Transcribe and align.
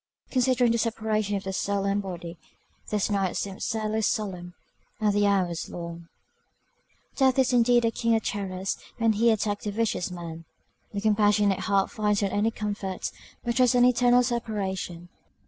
Considering 0.31 0.71
the 0.71 0.79
separation 0.79 1.35
of 1.35 1.43
the 1.43 1.53
soul 1.53 1.85
and 1.85 2.01
body, 2.01 2.35
this 2.89 3.07
night 3.11 3.37
seemed 3.37 3.61
sadly 3.61 4.01
solemn, 4.01 4.55
and 4.99 5.13
the 5.13 5.27
hours 5.27 5.69
long. 5.69 6.07
Death 7.17 7.37
is 7.37 7.53
indeed 7.53 7.85
a 7.85 7.91
king 7.91 8.15
of 8.15 8.23
terrors 8.23 8.79
when 8.97 9.13
he 9.13 9.29
attacks 9.29 9.65
the 9.65 9.71
vicious 9.71 10.09
man! 10.09 10.43
The 10.91 11.01
compassionate 11.01 11.59
heart 11.59 11.91
finds 11.91 12.23
not 12.23 12.31
any 12.33 12.49
comfort; 12.49 13.11
but 13.43 13.53
dreads 13.57 13.75
an 13.75 13.85
eternal 13.85 14.23
separation. 14.23 15.09